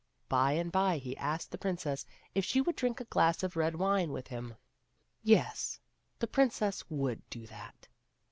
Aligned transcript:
By 0.29 0.53
and 0.53 0.71
by 0.71 0.97
he 0.97 1.15
asked 1.17 1.51
the 1.51 1.59
princess 1.59 2.07
if 2.33 2.43
she 2.43 2.59
would 2.59 2.75
drink 2.75 2.99
a 2.99 3.03
glass 3.05 3.43
of 3.43 3.55
red 3.55 3.75
wine 3.75 4.11
with 4.11 4.25
him. 4.29 4.55
Yes, 5.21 5.79
the 6.17 6.25
princess 6.25 6.83
would 6.89 7.21
do 7.29 7.45
that. 7.45 7.87